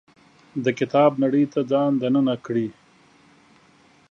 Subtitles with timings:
[0.63, 2.67] د کتاب نړۍ ته ځان دننه کړي.